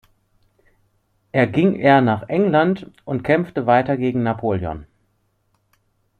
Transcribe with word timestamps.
Er 1.31 1.45
ging 1.45 1.75
er 1.75 2.01
nach 2.01 2.23
England 2.27 2.89
und 3.05 3.21
kämpfte 3.23 3.67
weiter 3.67 3.97
gegen 3.97 4.23
Napoleon. 4.23 4.87